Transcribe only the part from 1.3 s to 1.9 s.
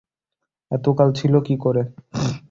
কী করে?